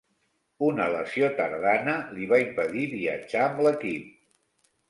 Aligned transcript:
Una 0.67 0.87
lesió 0.95 1.29
tardana 1.41 1.95
li 2.15 2.31
va 2.33 2.39
impedir 2.47 2.89
viatjar 2.97 3.47
amb 3.51 3.63
l'equip. 3.69 4.13